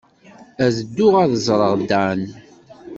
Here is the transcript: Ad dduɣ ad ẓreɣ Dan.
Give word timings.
Ad 0.65 0.71
dduɣ 0.79 1.13
ad 1.23 1.33
ẓreɣ 1.47 1.73
Dan. 1.89 2.21